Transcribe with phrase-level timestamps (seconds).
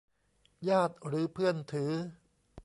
[0.69, 1.91] ญาติหรือเพื่อนถือ